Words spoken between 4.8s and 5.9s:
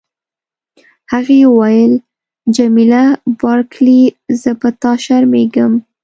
تا شرمیږم.